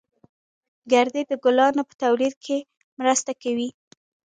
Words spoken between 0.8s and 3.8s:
گردې د ګلانو په تولید کې مرسته کوي